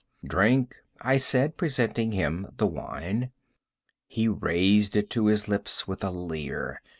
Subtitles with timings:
[0.25, 3.31] "Drink," I said, presenting him the wine.
[4.07, 6.81] He raised it to his lips with a leer.